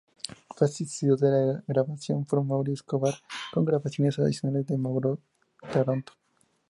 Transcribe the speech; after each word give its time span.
Fue 0.55 0.65
asistido 0.65 1.15
en 1.21 1.53
la 1.57 1.63
grabación 1.67 2.25
por 2.25 2.43
Mauricio 2.43 2.73
Escobar, 2.73 3.13
con 3.53 3.65
grabaciones 3.65 4.17
adicionales 4.17 4.65
de 4.65 4.75
Mauro 4.75 5.19
Taranto. 5.71 6.13